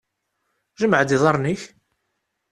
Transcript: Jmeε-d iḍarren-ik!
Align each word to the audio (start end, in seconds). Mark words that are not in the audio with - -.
Jmeε-d 0.79 1.15
iḍarren-ik! 1.15 1.61